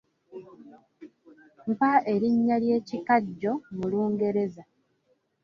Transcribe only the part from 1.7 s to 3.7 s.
Mpa erinnya ly'ekikajjo